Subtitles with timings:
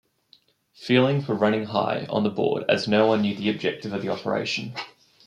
[0.73, 4.73] Feelings were running high on board as no-one knew the objective of the operation.